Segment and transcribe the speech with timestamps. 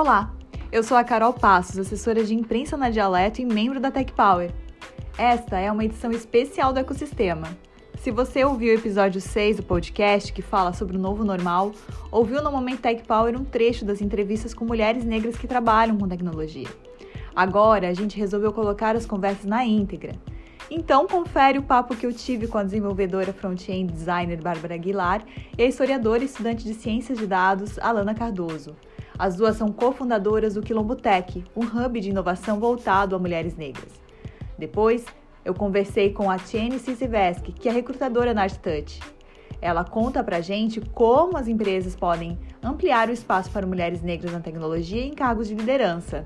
[0.00, 0.34] Olá,
[0.72, 4.50] eu sou a Carol Passos, assessora de imprensa na Dialeto e membro da Tech Power.
[5.18, 7.46] Esta é uma edição especial do ecossistema.
[7.98, 11.72] Se você ouviu o episódio 6 do podcast, que fala sobre o novo normal,
[12.10, 16.08] ouviu no Momento Tech Power um trecho das entrevistas com mulheres negras que trabalham com
[16.08, 16.68] tecnologia.
[17.36, 20.14] Agora, a gente resolveu colocar as conversas na íntegra.
[20.70, 25.22] Então, confere o papo que eu tive com a desenvolvedora front-end designer Bárbara Aguilar
[25.58, 28.74] e a historiadora e estudante de ciências de dados Alana Cardoso.
[29.20, 34.00] As duas são cofundadoras do Quilombo Tech, um hub de inovação voltado a mulheres negras.
[34.58, 35.04] Depois,
[35.44, 38.98] eu conversei com a Tiene Sisiveski, que é recrutadora na ArtTouch.
[39.60, 44.40] Ela conta pra gente como as empresas podem ampliar o espaço para mulheres negras na
[44.40, 46.24] tecnologia e em cargos de liderança.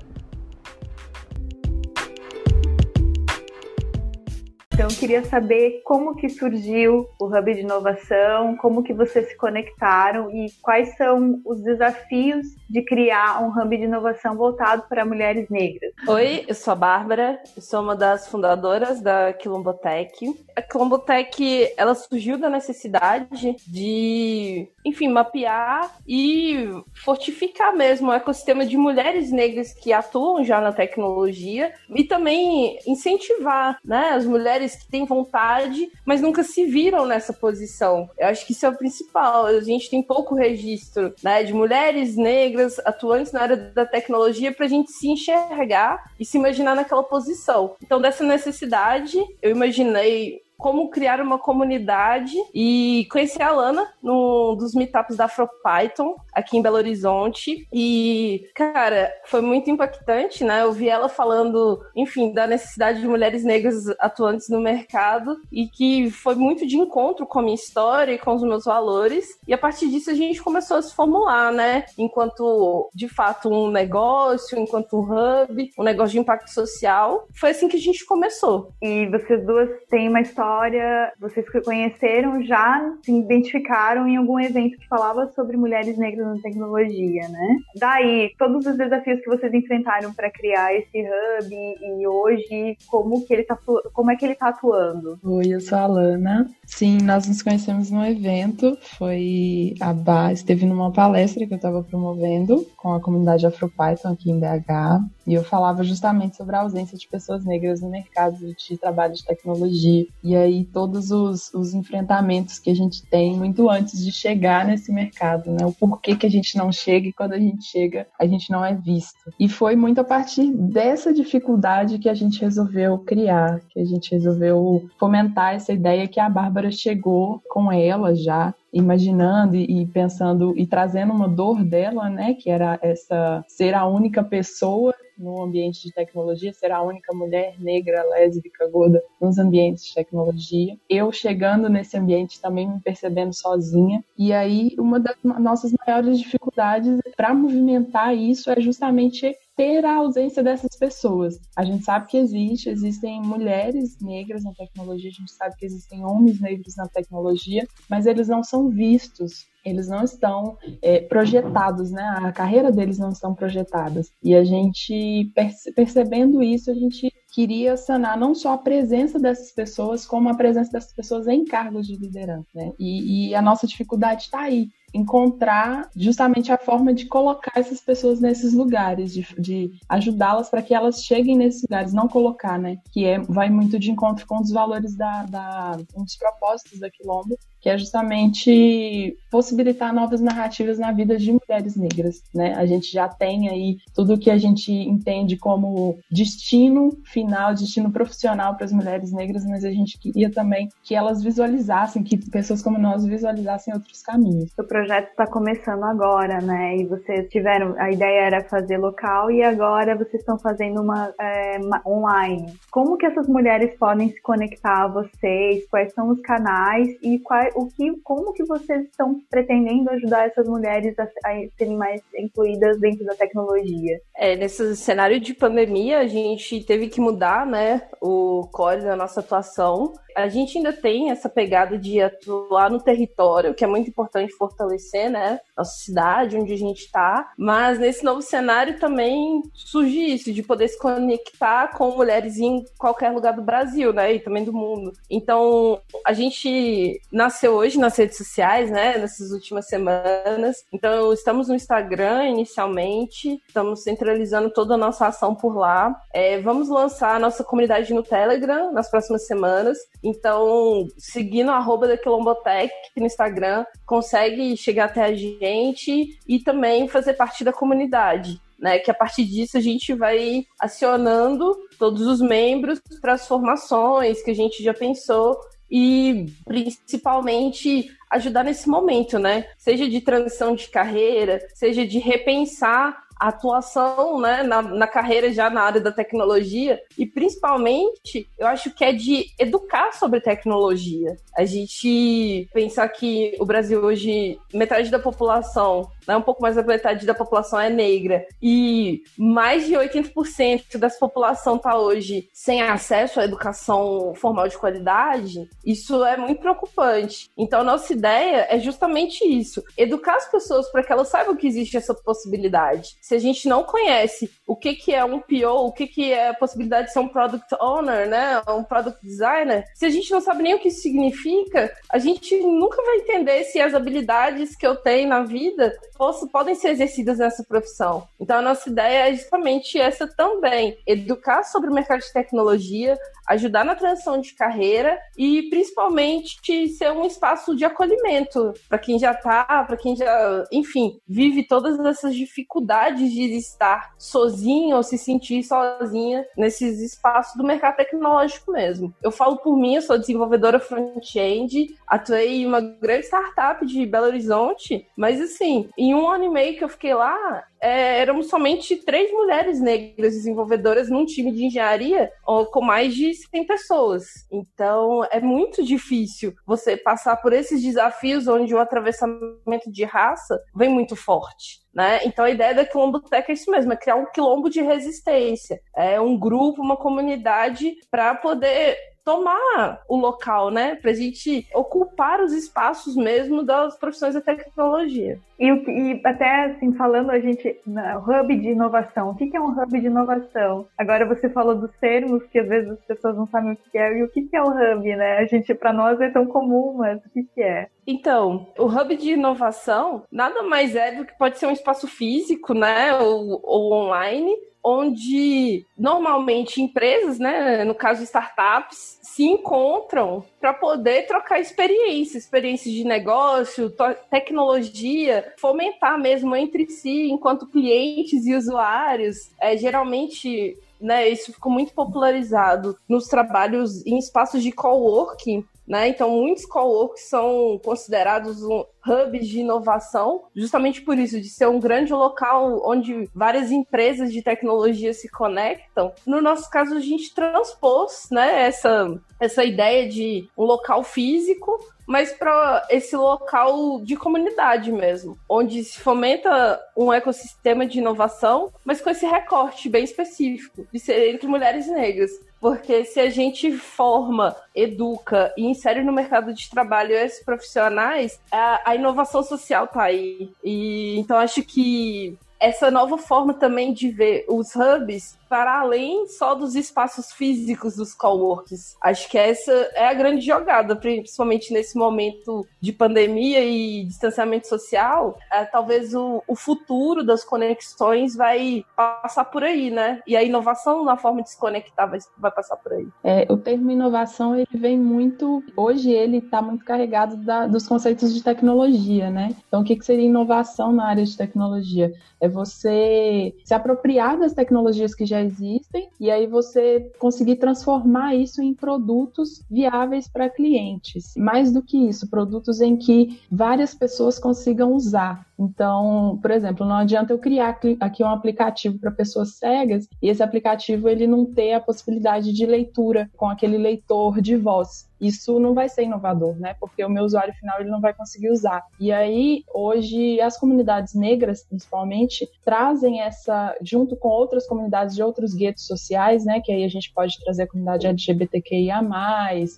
[4.75, 10.29] Então, queria saber como que surgiu o Hub de Inovação, como que vocês se conectaram
[10.29, 15.93] e quais são os desafios de criar um Hub de Inovação voltado para mulheres negras.
[16.05, 20.45] Oi, eu sou a Bárbara, sou uma das fundadoras da Quilombotec.
[20.53, 28.75] A Quilombotec, ela surgiu da necessidade de, enfim, mapear e fortificar mesmo o ecossistema de
[28.75, 34.87] mulheres negras que atuam já na tecnologia e também incentivar, né, as mulheres mulheres que
[34.87, 38.09] têm vontade, mas nunca se viram nessa posição.
[38.17, 39.45] Eu acho que isso é o principal.
[39.45, 44.65] A gente tem pouco registro né, de mulheres negras atuantes na área da tecnologia para
[44.65, 47.75] a gente se enxergar e se imaginar naquela posição.
[47.81, 54.73] Então, dessa necessidade, eu imaginei como criar uma comunidade e conheci a Lana num dos
[54.73, 60.63] meetups da AfroPython aqui em Belo Horizonte e, cara, foi muito impactante, né?
[60.63, 66.09] Eu vi ela falando, enfim, da necessidade de mulheres negras atuantes no mercado e que
[66.09, 69.57] foi muito de encontro com a minha história e com os meus valores e a
[69.57, 71.85] partir disso a gente começou a se formular, né?
[71.97, 77.27] Enquanto, de fato, um negócio, enquanto um hub, um negócio de impacto social.
[77.33, 78.71] Foi assim que a gente começou.
[78.81, 84.39] E vocês duas têm uma história história, vocês que conheceram já se identificaram em algum
[84.39, 87.57] evento que falava sobre mulheres negras na tecnologia, né?
[87.79, 93.33] Daí, todos os desafios que vocês enfrentaram para criar esse hub e hoje, como que
[93.33, 93.57] ele tá,
[93.91, 95.17] como é que ele está atuando?
[95.23, 96.47] Oi, eu sou a Alana.
[96.65, 101.81] Sim, nós nos conhecemos num evento, foi a Bá, esteve numa palestra que eu estava
[101.81, 106.97] promovendo com a comunidade AfroPython aqui em BH, e eu falava justamente sobre a ausência
[106.97, 110.05] de pessoas negras no mercado de trabalho de tecnologia.
[110.23, 114.91] E aí todos os, os enfrentamentos que a gente tem muito antes de chegar nesse
[114.91, 115.65] mercado, né?
[115.65, 118.63] O porquê que a gente não chega e quando a gente chega, a gente não
[118.63, 119.33] é visto.
[119.39, 124.11] E foi muito a partir dessa dificuldade que a gente resolveu criar, que a gente
[124.11, 130.67] resolveu fomentar essa ideia que a Bárbara chegou com ela já imaginando e, pensando e
[130.67, 135.93] trazendo uma dor dela, né, que era essa ser a única pessoa no ambiente de
[135.93, 140.77] tecnologia, ser a única mulher negra, lésbica, gorda nos ambientes de tecnologia.
[140.89, 144.03] Eu chegando nesse ambiente também me percebendo sozinha.
[144.17, 150.43] E aí, uma das nossas maiores dificuldades para movimentar isso é justamente ter a ausência
[150.43, 151.39] dessas pessoas.
[151.55, 156.05] A gente sabe que existe, existem mulheres negras na tecnologia, a gente sabe que existem
[156.05, 162.03] homens negros na tecnologia, mas eles não são vistos eles não estão é, projetados, né?
[162.17, 164.11] A carreira deles não estão projetadas.
[164.23, 165.31] E a gente,
[165.75, 170.71] percebendo isso, a gente queria sanar não só a presença dessas pessoas, como a presença
[170.71, 172.71] dessas pessoas em cargos de liderança, né?
[172.79, 178.21] E, e a nossa dificuldade está aí encontrar justamente a forma de colocar essas pessoas
[178.21, 182.77] nesses lugares, de, de ajudá-las para que elas cheguem nesses lugares, não colocar, né?
[182.91, 186.89] Que é, vai muito de encontro com os valores da, da um dos propósitos da
[186.89, 192.53] Quilombo, que é justamente possibilitar novas narrativas na vida de mulheres negras, né?
[192.53, 198.53] A gente já tem aí tudo que a gente entende como destino final, destino profissional
[198.53, 202.77] para as mulheres negras, mas a gente queria também que elas visualizassem, que pessoas como
[202.77, 204.51] nós visualizassem outros caminhos.
[204.59, 206.77] O projeto está começando agora, né?
[206.77, 211.57] E vocês tiveram, a ideia era fazer local e agora vocês estão fazendo uma, é,
[211.57, 212.53] uma online.
[212.69, 215.67] Como que essas mulheres podem se conectar a vocês?
[215.67, 220.47] Quais são os canais e quais o que, como que vocês estão pretendendo ajudar essas
[220.47, 223.99] mulheres a, a serem mais incluídas dentro da tecnologia?
[224.15, 229.19] É, nesse cenário de pandemia, a gente teve que mudar, né, o core da nossa
[229.19, 234.33] atuação a gente ainda tem essa pegada de atuar no território, que é muito importante
[234.33, 235.39] fortalecer, né?
[235.57, 237.33] Nossa cidade, onde a gente está.
[237.37, 243.11] Mas nesse novo cenário também surge isso, de poder se conectar com mulheres em qualquer
[243.11, 244.13] lugar do Brasil, né?
[244.13, 244.93] E também do mundo.
[245.09, 248.97] Então, a gente nasceu hoje nas redes sociais, né?
[248.97, 250.63] Nessas últimas semanas.
[250.71, 255.95] Então, estamos no Instagram inicialmente, estamos centralizando toda a nossa ação por lá.
[256.13, 259.77] É, vamos lançar a nossa comunidade no Telegram nas próximas semanas.
[260.03, 266.87] Então, seguindo a arroba da Quilombotec no Instagram, consegue chegar até a gente e também
[266.87, 268.79] fazer parte da comunidade né?
[268.79, 274.31] Que a partir disso a gente vai acionando todos os membros para as formações que
[274.31, 275.37] a gente já pensou
[275.69, 279.45] e principalmente ajudar nesse momento, né?
[279.57, 285.61] Seja de transição de carreira, seja de repensar atuação né, na, na, carreira já na
[285.61, 291.17] área da tecnologia e principalmente eu acho que é de educar sobre tecnologia.
[291.37, 296.63] A gente pensar que o Brasil hoje, metade da população, né, um pouco mais da
[296.63, 303.19] metade da população é negra e mais de 80% dessa população está hoje sem acesso
[303.19, 307.29] à educação formal de qualidade, isso é muito preocupante.
[307.37, 311.47] Então a nossa ideia é justamente isso, educar as pessoas para que elas saibam que
[311.47, 315.71] existe essa possibilidade se a gente não conhece o que, que é um PO, o
[315.71, 319.85] que, que é a possibilidade de ser um Product Owner, né, um Product Designer, se
[319.85, 323.61] a gente não sabe nem o que isso significa, a gente nunca vai entender se
[323.61, 328.07] as habilidades que eu tenho na vida posso, podem ser exercidas nessa profissão.
[328.19, 332.97] Então, a nossa ideia é justamente essa também: educar sobre o mercado de tecnologia,
[333.27, 339.11] ajudar na transição de carreira e, principalmente, ser um espaço de acolhimento para quem já
[339.11, 345.43] está, para quem já, enfim, vive todas essas dificuldades de estar sozinho ou se sentir
[345.43, 348.93] sozinha nesses espaços do mercado tecnológico mesmo.
[349.03, 354.07] Eu falo por mim, eu sou desenvolvedora front-end, atuei em uma grande startup de Belo
[354.07, 358.75] Horizonte, mas assim, em um ano e meio que eu fiquei lá, é, éramos somente
[358.75, 364.03] três mulheres negras desenvolvedoras num time de engenharia com mais de 100 pessoas.
[364.31, 370.69] Então, é muito difícil você passar por esses desafios onde o atravessamento de raça vem
[370.69, 371.65] muito forte.
[371.73, 372.01] Né?
[372.05, 375.99] Então a ideia da Quilomboteca é isso mesmo, é criar um quilombo de resistência, é
[375.99, 380.75] um grupo, uma comunidade para poder tomar o local, né?
[380.75, 385.19] Pra gente ocupar os espaços mesmo das profissões da tecnologia.
[385.39, 389.41] E, e até assim, falando a gente, na, hub de inovação, o que, que é
[389.41, 390.67] um hub de inovação?
[390.77, 393.97] Agora você falou dos termos que às vezes as pessoas não sabem o que é,
[393.97, 395.17] e o que, que é um hub, né?
[395.17, 397.67] A gente, para nós é tão comum, mas o que, que é?
[397.85, 402.53] Então, o hub de inovação nada mais é do que pode ser um espaço físico,
[402.53, 402.95] né?
[402.99, 404.35] ou, ou online,
[404.65, 412.83] onde normalmente empresas, né, no caso startups, se encontram para poder trocar experiências, experiências de
[412.83, 413.71] negócio,
[414.09, 419.29] tecnologia, fomentar mesmo entre si, enquanto clientes e usuários.
[419.39, 425.87] É, geralmente né, isso ficou muito popularizado nos trabalhos em espaços de coworking, né?
[425.87, 431.59] Então, muitos coworks são considerados um, hubs de inovação, justamente por isso, de ser um
[431.59, 435.91] grande local onde várias empresas de tecnologia se conectam.
[436.05, 442.11] No nosso caso, a gente transpôs né, essa, essa ideia de um local físico mas
[442.11, 448.89] para esse local de comunidade mesmo, onde se fomenta um ecossistema de inovação, mas com
[448.89, 452.11] esse recorte bem específico de ser entre mulheres negras.
[452.39, 458.69] Porque se a gente forma, educa e insere no mercado de trabalho esses profissionais, a,
[458.69, 460.31] a inovação social tá aí.
[460.43, 466.35] E então acho que essa nova forma também de ver os hubs para além só
[466.35, 468.75] dos espaços físicos dos coworks.
[468.81, 475.17] Acho que essa é a grande jogada, principalmente nesse momento de pandemia e distanciamento social.
[475.31, 480.01] É, talvez o, o futuro das conexões vai passar por aí, né?
[480.07, 482.87] E a inovação na forma de se conectar vai, vai passar por aí.
[483.03, 485.43] É, o termo inovação ele vem muito.
[485.55, 489.35] Hoje ele está muito carregado da, dos conceitos de tecnologia, né?
[489.47, 491.93] Então, o que, que seria inovação na área de tecnologia?
[492.19, 498.41] É você se apropriar das tecnologias que já existem e aí você conseguir transformar isso
[498.41, 501.13] em produtos viáveis para clientes.
[501.17, 505.25] Mais do que isso, produtos em que várias pessoas consigam usar.
[505.37, 510.23] Então, por exemplo, não adianta eu criar aqui um aplicativo para pessoas cegas e esse
[510.23, 515.53] aplicativo ele não ter a possibilidade de leitura com aquele leitor de voz isso não
[515.53, 516.55] vai ser inovador, né?
[516.59, 518.63] Porque o meu usuário final ele não vai conseguir usar.
[518.79, 525.33] E aí, hoje, as comunidades negras, principalmente, trazem essa, junto com outras comunidades de outros
[525.33, 526.41] guetos sociais, né?
[526.43, 528.81] Que aí a gente pode trazer a comunidade LGBTQIA,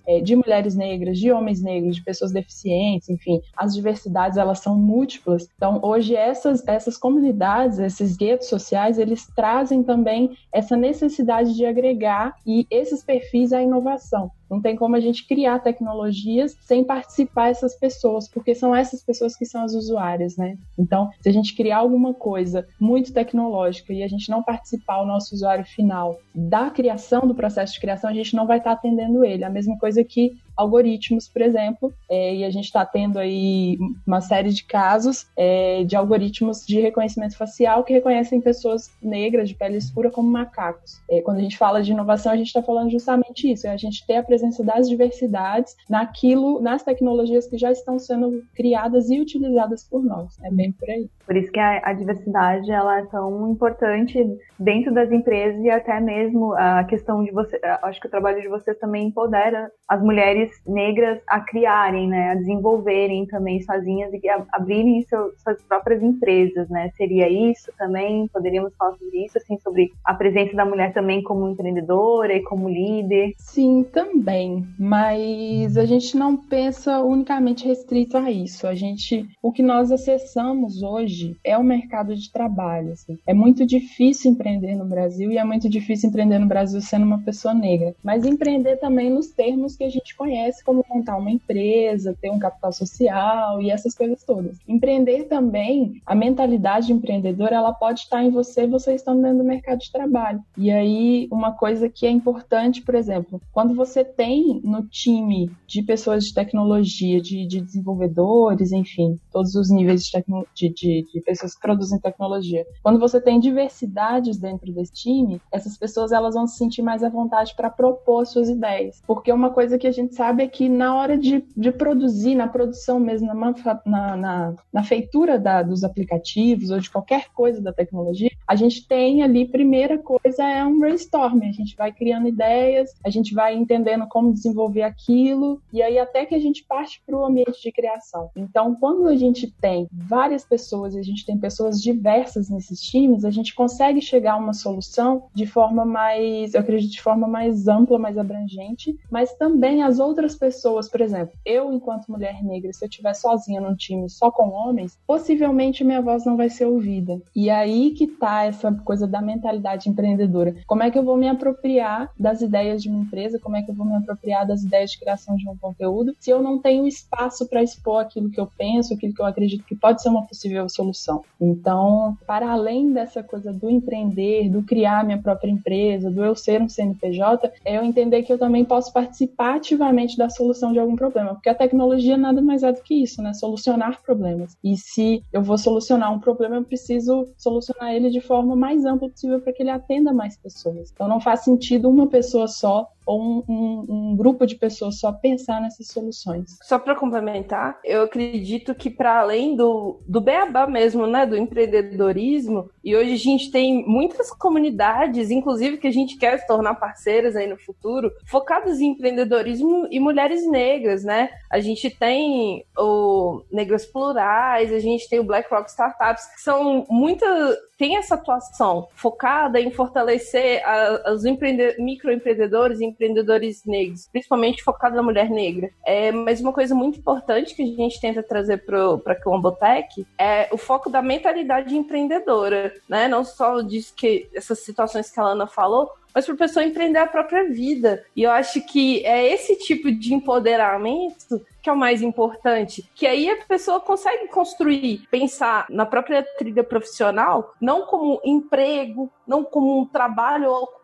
[0.08, 4.76] é, de mulheres negras, de homens negros, de pessoas deficientes, enfim, as diversidades elas são
[4.78, 5.48] múltiplas.
[5.56, 12.36] Então, hoje, essas, essas comunidades, esses guetos sociais, eles trazem também essa necessidade de agregar
[12.46, 14.32] e esses perfis à inovação.
[14.50, 19.36] Não tem como a gente criar tecnologias sem participar essas pessoas, porque são essas pessoas
[19.36, 20.58] que são as usuárias, né?
[20.78, 25.06] Então, se a gente criar alguma coisa muito tecnológica e a gente não participar o
[25.06, 29.24] nosso usuário final da criação do processo de criação, a gente não vai estar atendendo
[29.24, 29.44] ele.
[29.44, 34.22] A mesma coisa que algoritmos, por exemplo, é, e a gente está tendo aí uma
[34.22, 39.78] série de casos é, de algoritmos de reconhecimento facial que reconhecem pessoas negras de pele
[39.78, 41.02] escura como macacos.
[41.10, 43.78] É, quando a gente fala de inovação, a gente está falando justamente isso, é a
[43.78, 49.20] gente ter a presença das diversidades naquilo, nas tecnologias que já estão sendo criadas e
[49.20, 50.38] utilizadas por nós.
[50.44, 51.10] É bem por aí.
[51.26, 54.18] Por isso que a, a diversidade ela é tão importante
[54.58, 58.48] dentro das empresas e até mesmo a questão de você, acho que o trabalho de
[58.48, 64.22] você também empodera as mulheres mulheres negras a criarem, né, a desenvolverem também sozinhas e
[64.52, 66.92] abrirem seu, suas próprias empresas, né?
[66.96, 68.28] Seria isso também?
[68.28, 72.70] Poderíamos falar sobre isso, assim, sobre a presença da mulher também como empreendedora e como
[72.70, 73.34] líder?
[73.38, 74.66] Sim, também.
[74.80, 78.68] Mas a gente não pensa unicamente restrito a isso.
[78.68, 82.94] A gente, o que nós acessamos hoje é o mercado de trabalho.
[82.94, 83.18] Assim.
[83.26, 87.20] É muito difícil empreender no Brasil e é muito difícil empreender no Brasil sendo uma
[87.20, 87.96] pessoa negra.
[88.04, 92.30] Mas empreender também nos termos que a gente conhece conhece como montar uma empresa, ter
[92.30, 94.58] um capital social e essas coisas todas.
[94.68, 99.80] Empreender também, a mentalidade empreendedora, ela pode estar em você, você estando dentro do mercado
[99.80, 100.42] de trabalho.
[100.56, 105.82] E aí, uma coisa que é importante, por exemplo, quando você tem no time de
[105.82, 111.56] pessoas de tecnologia, de, de desenvolvedores, enfim, todos os níveis de, de, de, de pessoas
[111.56, 116.58] que produzem tecnologia, quando você tem diversidades dentro desse time, essas pessoas elas vão se
[116.58, 119.02] sentir mais à vontade para propor suas ideias.
[119.08, 122.48] Porque uma coisa que a gente sabe é que na hora de, de produzir, na
[122.48, 123.54] produção mesmo, na,
[123.86, 128.88] na, na, na feitura da, dos aplicativos ou de qualquer coisa da tecnologia, a gente
[128.88, 131.50] tem ali, primeira coisa é um brainstorming.
[131.50, 136.26] A gente vai criando ideias, a gente vai entendendo como desenvolver aquilo, e aí até
[136.26, 138.30] que a gente parte para o ambiente de criação.
[138.36, 143.26] Então, quando a gente tem várias pessoas e a gente tem pessoas diversas nesses times,
[143.26, 147.68] a gente consegue chegar a uma solução de forma mais, eu acredito, de forma mais
[147.68, 152.84] ampla, mais abrangente, mas também as outras pessoas, por exemplo, eu, enquanto mulher negra, se
[152.84, 157.22] eu estiver sozinha num time só com homens, possivelmente minha voz não vai ser ouvida.
[157.36, 160.56] E aí que tá essa coisa da mentalidade empreendedora.
[160.66, 163.40] Como é que eu vou me apropriar das ideias de uma empresa?
[163.40, 166.30] Como é que eu vou me apropriar das ideias de criação de um conteúdo se
[166.30, 169.76] eu não tenho espaço para expor aquilo que eu penso, aquilo que eu acredito que
[169.76, 171.24] pode ser uma possível solução?
[171.40, 176.62] Então, para além dessa coisa do empreender, do criar minha própria empresa, do eu ser
[176.62, 180.96] um CNPJ, é eu entender que eu também posso participar ativamente da solução de algum
[180.96, 183.34] problema, porque a tecnologia nada mais é do que isso, né?
[183.34, 184.56] Solucionar problemas.
[184.64, 189.10] E se eu vou solucionar um problema, eu preciso solucionar ele de forma mais ampla
[189.10, 190.92] possível para que ele atenda mais pessoas.
[190.92, 195.14] Então não faz sentido uma pessoa só ou um, um, um, grupo de pessoas só
[195.14, 196.58] pensar nessas soluções.
[196.62, 202.70] Só para complementar, eu acredito que para além do, do beabá mesmo, né, do empreendedorismo,
[202.84, 207.36] e hoje a gente tem muitas comunidades, inclusive que a gente quer se tornar parceiras
[207.38, 211.30] aí no futuro, focadas em empreendedorismo e mulheres negras, né?
[211.50, 216.86] A gente tem o Negras Plurais, a gente tem o Black Rock Startups, que são
[216.90, 224.64] muitas tem essa atuação focada em fortalecer a, os empreende microempreendedores e empreendedores negros, principalmente
[224.64, 225.70] focado na mulher negra.
[225.86, 230.50] É, mas uma coisa muito importante que a gente tenta trazer para a Quilombotec é
[230.52, 233.08] o foco da mentalidade empreendedora, né?
[233.08, 236.98] Não só diz que essas situações que a Ana falou, mas para a pessoa empreender
[236.98, 238.04] a própria vida.
[238.16, 243.06] E eu acho que é esse tipo de empoderamento que é o mais importante, que
[243.06, 249.82] aí a pessoa consegue construir, pensar na própria trilha profissional, não como emprego, não como
[249.82, 250.77] um trabalho ou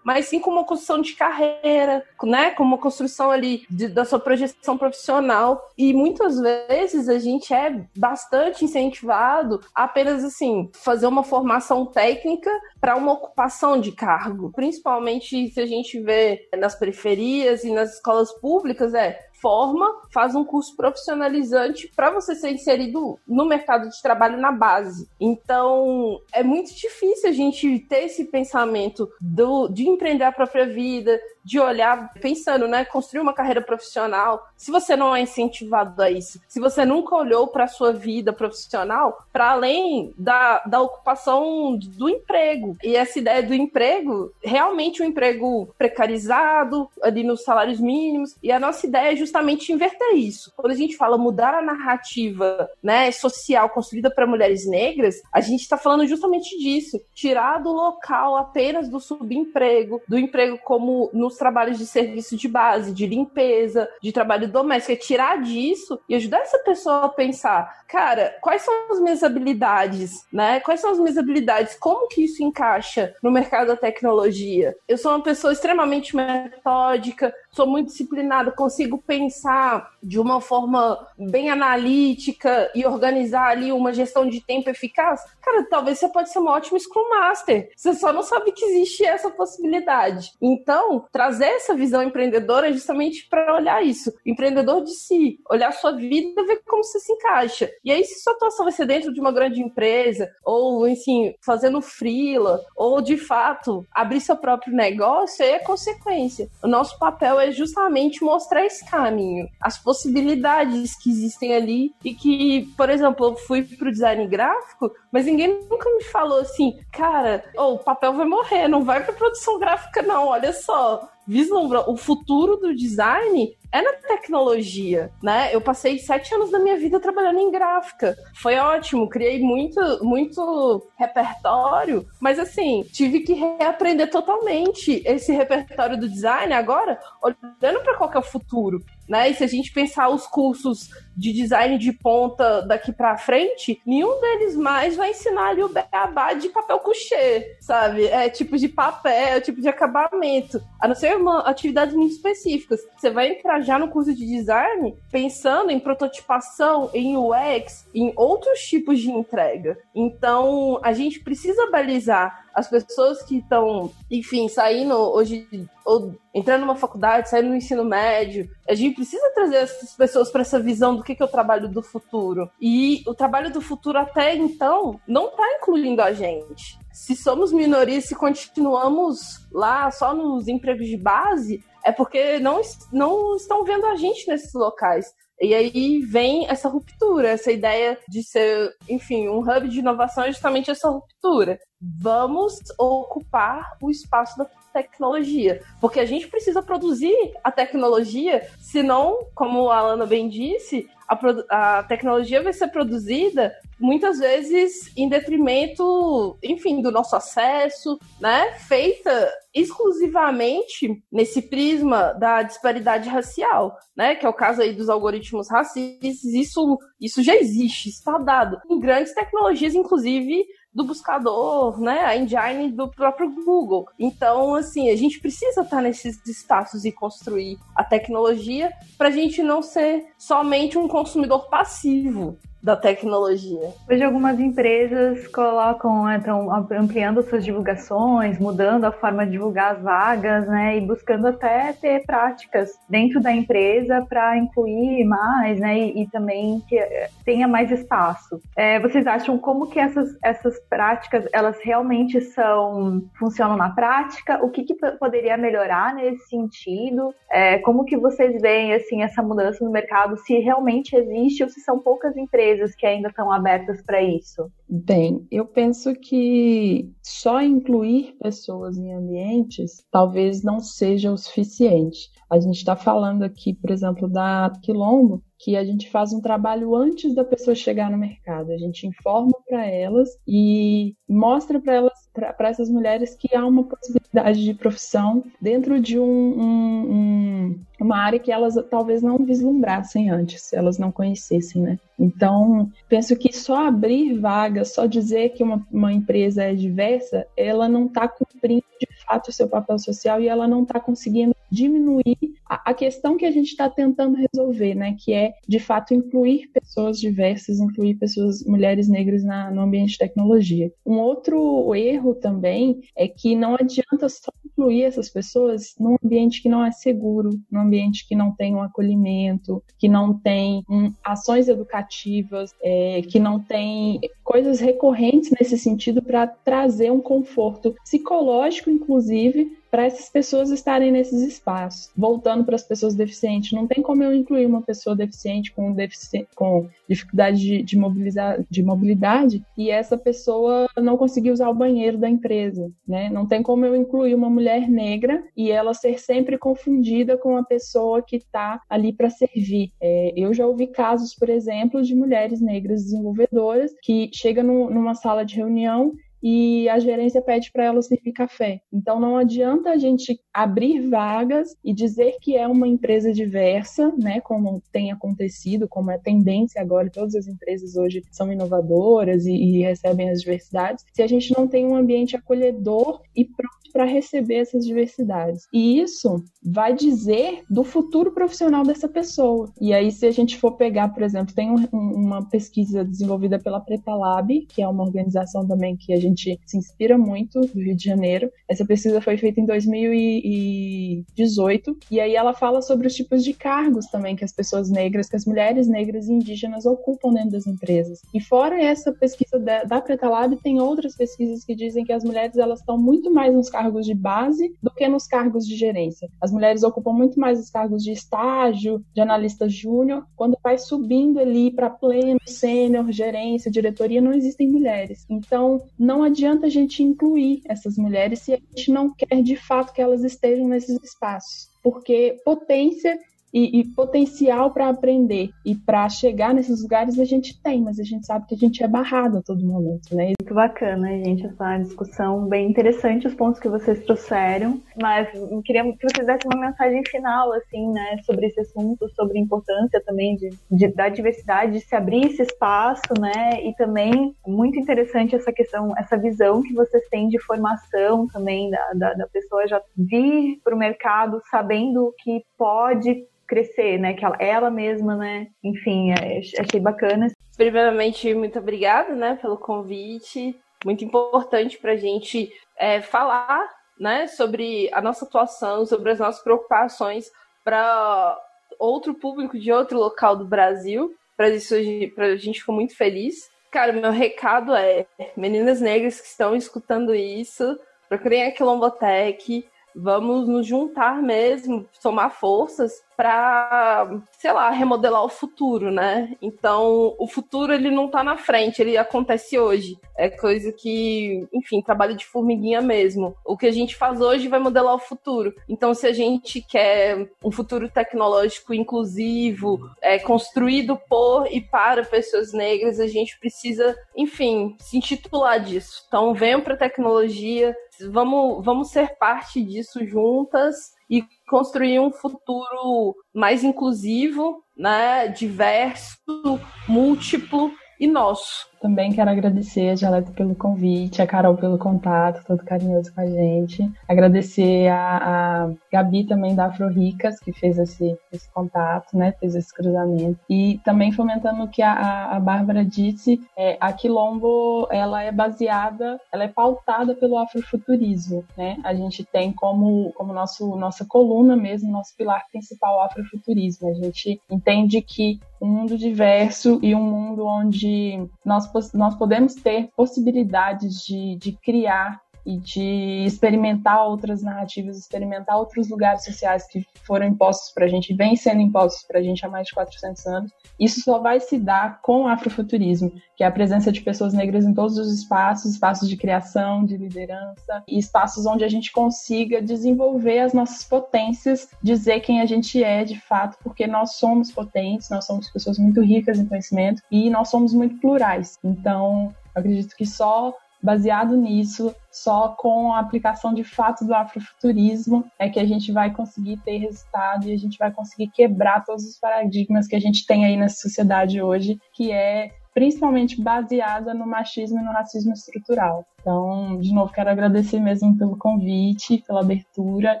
[0.04, 2.50] mas sim como uma construção de carreira, né?
[2.50, 5.70] Como uma construção ali de, da sua projeção profissional.
[5.76, 12.50] E muitas vezes a gente é bastante incentivado a apenas assim fazer uma formação técnica
[12.80, 18.32] para uma ocupação de cargo, principalmente se a gente vê nas periferias e nas escolas
[18.40, 24.38] públicas, é forma, faz um curso profissionalizante para você ser inserido no mercado de trabalho
[24.38, 25.08] na base.
[25.20, 31.18] Então, é muito difícil a gente ter esse pensamento do, de empreender a própria vida,
[31.44, 34.48] de olhar pensando, né, construir uma carreira profissional.
[34.56, 38.32] Se você não é incentivado a isso, se você nunca olhou para a sua vida
[38.32, 42.76] profissional para além da, da ocupação do emprego.
[42.82, 48.60] E essa ideia do emprego, realmente um emprego precarizado, ali nos salários mínimos, e a
[48.60, 50.52] nossa ideia é justamente inverter isso.
[50.56, 55.60] Quando a gente fala mudar a narrativa, né, social construída para mulheres negras, a gente
[55.60, 61.38] está falando justamente disso, tirar do local apenas do subemprego, do emprego como no nos
[61.38, 66.40] trabalhos de serviço de base, de limpeza, de trabalho doméstico, é tirar disso e ajudar
[66.40, 70.58] essa pessoa a pensar, cara, quais são as minhas habilidades, né?
[70.60, 71.76] Quais são as minhas habilidades?
[71.78, 74.74] Como que isso encaixa no mercado da tecnologia?
[74.88, 81.50] Eu sou uma pessoa extremamente metódica, sou muito disciplinada, consigo pensar de uma forma bem
[81.50, 86.52] analítica e organizar ali uma gestão de tempo eficaz, cara, talvez você pode ser uma
[86.52, 87.70] ótima Scrum Master.
[87.76, 90.32] Você só não sabe que existe essa possibilidade.
[90.40, 94.12] Então, trazer essa visão empreendedora é justamente para olhar isso.
[94.24, 97.70] Empreendedor de si, olhar a sua vida, ver como você se encaixa.
[97.84, 101.80] E aí, se sua atuação vai ser dentro de uma grande empresa, ou, enfim, fazendo
[101.80, 106.48] freela, ou de fato abrir seu próprio negócio, aí é consequência.
[106.62, 112.72] O nosso papel é justamente mostrar esse caminho, as possibilidades que existem ali e que,
[112.76, 117.74] por exemplo, eu fui pro design gráfico, mas ninguém nunca me falou assim, cara, oh,
[117.74, 122.56] o papel vai morrer, não vai pra produção gráfica não, olha só, vislumbra o futuro
[122.56, 125.54] do design é na tecnologia, né?
[125.54, 128.16] Eu passei sete anos da minha vida trabalhando em gráfica.
[128.34, 136.08] Foi ótimo, criei muito, muito repertório, mas assim, tive que reaprender totalmente esse repertório do
[136.08, 138.82] design agora, olhando para qual é o futuro.
[139.08, 139.30] Né?
[139.30, 144.20] E se a gente pensar os cursos de design de ponta daqui para frente, nenhum
[144.20, 148.06] deles mais vai ensinar ali o beabá de papel couché, sabe?
[148.06, 150.62] É tipo de papel, tipo de acabamento.
[150.80, 152.80] A não ser uma, atividades muito específicas.
[152.96, 158.60] Você vai entrar já no curso de design pensando em prototipação, em UX, em outros
[158.60, 159.78] tipos de entrega.
[159.94, 165.46] Então, a gente precisa balizar as pessoas que estão, enfim, saindo hoje,
[165.84, 170.42] ou entrando numa faculdade, saindo no ensino médio, a gente precisa trazer essas pessoas para
[170.42, 172.50] essa visão do que, que é o trabalho do futuro.
[172.60, 176.78] E o trabalho do futuro até então não está incluindo a gente.
[176.92, 182.60] Se somos minorias, se continuamos lá só nos empregos de base, é porque não,
[182.92, 185.06] não estão vendo a gente nesses locais.
[185.40, 190.32] E aí vem essa ruptura, essa ideia de ser, enfim, um hub de inovação é
[190.32, 191.58] justamente essa ruptura.
[191.80, 199.68] Vamos ocupar o espaço da tecnologia, porque a gente precisa produzir a tecnologia, senão, como
[199.68, 206.80] a Alana bem disse, a, a tecnologia vai ser produzida muitas vezes em detrimento, enfim,
[206.80, 208.52] do nosso acesso, né?
[208.52, 214.14] Feita exclusivamente nesse prisma da disparidade racial, né?
[214.14, 216.22] Que é o caso aí dos algoritmos racistas.
[216.24, 222.70] Isso, isso já existe, está dado em grandes tecnologias, inclusive do buscador, né, a engine
[222.70, 223.88] do próprio Google.
[223.98, 229.42] Então, assim, a gente precisa estar nesses espaços e construir a tecnologia para a gente
[229.42, 233.72] não ser somente um consumidor passivo, da tecnologia.
[233.90, 240.46] Hoje algumas empresas colocam, estão ampliando suas divulgações, mudando a forma de divulgar as vagas,
[240.46, 246.10] né, e buscando até ter práticas dentro da empresa para incluir mais, né, e, e,
[246.10, 248.40] também que eh, tenha mais espaço.
[248.56, 254.44] É, vocês acham como que essas, essas práticas, elas realmente são, funcionam na prática?
[254.44, 257.14] O que, que poderia melhorar nesse sentido?
[257.30, 261.60] É, como que vocês veem, assim, essa mudança no mercado, se realmente existe ou se
[261.60, 264.50] são poucas empresas empresas que ainda estão abertas para isso?
[264.68, 272.10] Bem, eu penso que só incluir pessoas em ambientes talvez não seja o suficiente.
[272.28, 276.76] A gente está falando aqui, por exemplo, da Quilombo, que a gente faz um trabalho
[276.76, 278.52] antes da pessoa chegar no mercado.
[278.52, 283.64] A gente informa para elas e mostra para elas, para essas mulheres, que há uma
[283.64, 290.10] possibilidade de profissão dentro de um, um, um, uma área que elas talvez não vislumbrassem
[290.10, 291.78] antes, elas não conhecessem, né?
[291.98, 297.66] Então, penso que só abrir vagas, só dizer que uma, uma empresa é diversa, ela
[297.66, 302.39] não está cumprindo de fato o seu papel social e ela não está conseguindo diminuir
[302.50, 304.96] a, questão que a gente está tentando resolver, né?
[304.98, 309.98] Que é, de fato, incluir pessoas diversas, incluir pessoas, mulheres negras na, no ambiente de
[309.98, 310.72] tecnologia.
[310.84, 316.48] Um outro erro também é que não adianta só incluir essas pessoas num ambiente que
[316.48, 321.48] não é seguro, num ambiente que não tem um acolhimento, que não tem um, ações
[321.48, 329.56] educativas, é, que não tem coisas recorrentes nesse sentido para trazer um conforto psicológico, inclusive,
[329.70, 331.90] para essas pessoas estarem nesses espaços.
[331.96, 336.26] Voltando para as pessoas deficientes, não tem como eu incluir uma pessoa deficiente com, defici
[336.34, 341.98] com dificuldade de, de, mobilizar, de mobilidade e essa pessoa não conseguir usar o banheiro
[341.98, 343.08] da empresa, né?
[343.08, 347.44] Não tem como eu incluir uma mulher negra e ela ser sempre confundida com a
[347.44, 349.70] pessoa que está ali para servir.
[349.80, 355.24] É, eu já ouvi casos, por exemplo, de mulheres negras desenvolvedoras que chegam numa sala
[355.24, 358.60] de reunião e a gerência pede para ela servir café.
[358.72, 364.20] Então não adianta a gente abrir vagas e dizer que é uma empresa diversa, né,
[364.20, 369.62] como tem acontecido, como é tendência agora, todas as empresas hoje são inovadoras e, e
[369.62, 374.36] recebem as diversidades, se a gente não tem um ambiente acolhedor e pronto para receber
[374.36, 375.46] essas diversidades.
[375.52, 379.50] E isso vai dizer do futuro profissional dessa pessoa.
[379.60, 383.60] E aí, se a gente for pegar, por exemplo, tem um, uma pesquisa desenvolvida pela
[383.60, 387.76] Preta Lab, que é uma organização também que a gente se inspira muito do Rio
[387.76, 388.30] de Janeiro.
[388.48, 393.86] Essa pesquisa foi feita em 2018 e aí ela fala sobre os tipos de cargos
[393.86, 398.00] também que as pessoas negras, que as mulheres negras e indígenas ocupam dentro das empresas.
[398.14, 402.04] E fora essa pesquisa da, da Preta Lab, tem outras pesquisas que dizem que as
[402.04, 406.08] mulheres elas estão muito mais nos cargos de base do que nos cargos de gerência.
[406.20, 411.18] As mulheres ocupam muito mais os cargos de estágio, de analista júnior, quando vai subindo
[411.18, 415.06] ali para pleno, sênior, gerência, diretoria, não existem mulheres.
[415.08, 419.72] Então, não adianta a gente incluir essas mulheres se a gente não quer de fato
[419.72, 421.50] que elas estejam nesses espaços.
[421.62, 422.98] Porque potência
[423.32, 427.84] e, e potencial para aprender e para chegar nesses lugares a gente tem, mas a
[427.84, 430.12] gente sabe que a gente é barrado a todo momento, né?
[430.20, 435.08] Muito bacana, gente, essa discussão bem interessante, os pontos que vocês trouxeram, mas
[435.44, 439.80] queria que vocês dessem uma mensagem final, assim, né, sobre esse assunto, sobre a importância
[439.84, 445.14] também de, de da diversidade, de se abrir esse espaço, né, e também muito interessante
[445.14, 449.46] essa questão, essa visão que vocês têm de formação também da, da, da pessoa.
[449.46, 453.94] Já vir para o mercado sabendo que pode crescer, né?
[453.94, 455.28] Que ela, ela mesma, né?
[455.42, 457.06] Enfim, é, achei bacana.
[457.36, 460.36] Primeiramente, muito obrigada, né, pelo convite.
[460.64, 466.22] Muito importante para a gente é, falar, né, sobre a nossa atuação, sobre as nossas
[466.22, 467.10] preocupações
[467.44, 468.18] para
[468.58, 470.94] outro público de outro local do Brasil.
[471.16, 473.30] Para isso, a gente ficou muito feliz.
[473.50, 480.46] Cara, meu recado é: meninas negras que estão escutando isso, procurem a Quilombotec, vamos nos
[480.46, 486.14] juntar mesmo, somar forças para, sei lá, remodelar o futuro, né?
[486.20, 489.78] Então, o futuro ele não tá na frente, ele acontece hoje.
[489.96, 493.16] É coisa que, enfim, trabalho de formiguinha mesmo.
[493.24, 495.34] O que a gente faz hoje vai modelar o futuro.
[495.48, 502.34] Então, se a gente quer um futuro tecnológico inclusivo, é, construído por e para pessoas
[502.34, 505.84] negras, a gente precisa, enfim, se intitular disso.
[505.88, 507.56] Então, venham para a tecnologia,
[507.90, 517.52] vamos, vamos ser parte disso juntas e construir um futuro mais inclusivo, né, diverso, múltiplo
[517.78, 518.49] e nosso.
[518.60, 523.06] Também quero agradecer a Dialeto pelo convite, a Carol pelo contato, todo carinhoso com a
[523.06, 523.70] gente.
[523.88, 529.12] Agradecer a, a Gabi também da Afro Ricas, que fez esse, esse contato, né?
[529.18, 530.20] Fez esse cruzamento.
[530.28, 535.98] E também fomentando o que a, a Bárbara disse, é, a Quilombo, ela é baseada,
[536.12, 538.58] ela é pautada pelo afrofuturismo, né?
[538.62, 543.70] A gente tem como, como nosso, nossa coluna mesmo, nosso pilar principal o afrofuturismo.
[543.70, 549.70] A gente entende que um mundo diverso e um mundo onde nós nós podemos ter
[549.76, 557.06] possibilidades de, de criar e de experimentar outras narrativas, experimentar outros lugares sociais que foram
[557.06, 560.32] impostos para a gente, vêm sendo impostos para a gente há mais de 400 anos.
[560.58, 564.44] Isso só vai se dar com o afrofuturismo, que é a presença de pessoas negras
[564.44, 569.40] em todos os espaços, espaços de criação, de liderança, e espaços onde a gente consiga
[569.40, 574.90] desenvolver as nossas potências, dizer quem a gente é de fato, porque nós somos potentes,
[574.90, 578.38] nós somos pessoas muito ricas em conhecimento e nós somos muito plurais.
[578.44, 585.28] Então, acredito que só baseado nisso, só com a aplicação de fato do afrofuturismo é
[585.28, 588.98] que a gente vai conseguir ter resultado e a gente vai conseguir quebrar todos os
[588.98, 594.58] paradigmas que a gente tem aí nessa sociedade hoje, que é principalmente baseada no machismo
[594.58, 595.86] e no racismo estrutural.
[596.00, 600.00] Então, de novo, quero agradecer mesmo pelo convite, pela abertura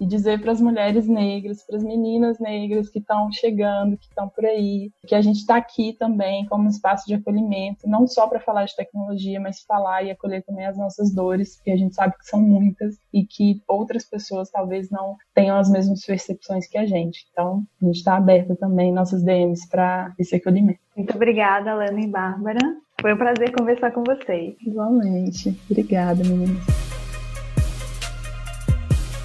[0.00, 4.28] e dizer para as mulheres negras, para as meninas negras que estão chegando, que estão
[4.28, 8.26] por aí, que a gente está aqui também como um espaço de acolhimento, não só
[8.26, 11.94] para falar de tecnologia, mas falar e acolher também as nossas dores, que a gente
[11.94, 16.78] sabe que são muitas e que outras pessoas talvez não tenham as mesmas percepções que
[16.78, 17.26] a gente.
[17.32, 20.80] Então, a gente está aberta também nossas DMs para esse acolhimento.
[20.96, 22.60] Muito obrigada, Lana e Bárbara.
[23.02, 24.54] Foi um prazer conversar com vocês.
[24.64, 25.58] Igualmente.
[25.68, 26.62] Obrigada, meninas.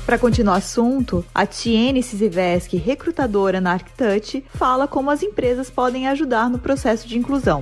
[0.04, 6.08] Para continuar o assunto, a Tiene Siziveski, recrutadora na ArcTouch, fala como as empresas podem
[6.08, 7.62] ajudar no processo de inclusão.